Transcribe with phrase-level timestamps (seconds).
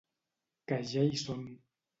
[0.71, 1.47] Que ja hi són.